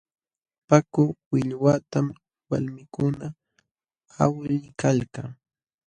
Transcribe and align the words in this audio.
Paku 0.67 1.03
willwatam 1.31 2.07
walmikuna 2.49 3.25
awliykalka. 4.23 5.21